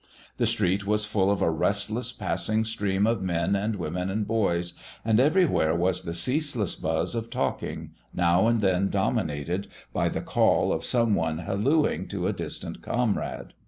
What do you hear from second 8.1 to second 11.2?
now and then dominated by the call of some